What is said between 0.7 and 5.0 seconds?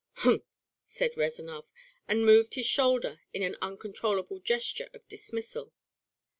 said Rezanov, and moved his shoulder in an uncontrollable gesture